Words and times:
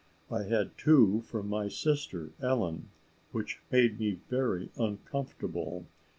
I 0.31 0.41
had 0.45 0.79
two 0.79 1.21
from 1.27 1.47
my 1.47 1.67
sister 1.67 2.31
Ellen, 2.41 2.89
which 3.31 3.61
made 3.71 3.99
me 3.99 4.19
very 4.31 4.71
uncomfortable. 4.75 5.85